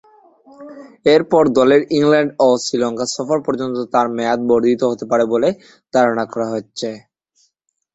[1.05, 5.49] এরপর দলের ইংল্যান্ড ও শ্রীলঙ্কা সফর পর্যন্ত তার মেয়াদ বর্ধিত হতে পারে বলে
[5.93, 6.89] ধারণা করা হচ্ছে।